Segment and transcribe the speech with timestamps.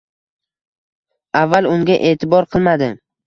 [1.43, 2.89] Avval unga e`tibor qilmadi